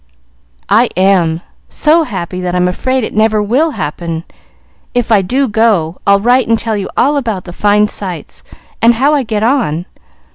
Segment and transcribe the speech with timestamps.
[0.67, 4.23] "I am so happy that I'm afraid it never will happen.
[4.95, 8.41] If I do go, I'll write and tell you all about the fine sights,
[8.81, 9.85] and how I get on.